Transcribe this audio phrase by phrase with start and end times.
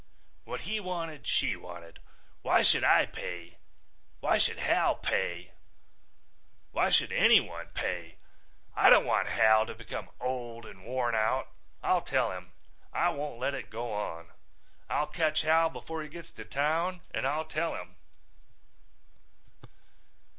[0.45, 1.99] What he wanted she wanted.
[2.41, 3.59] Why should I pay?
[4.19, 5.51] Why should Hal pay?
[6.71, 8.15] Why should anyone pay?
[8.75, 11.49] I don't want Hal to become old and worn out.
[11.83, 12.51] I'll tell him.
[12.91, 14.29] I won't let it go on.
[14.89, 17.97] I'll catch Hal before he gets to town and I'll tell him."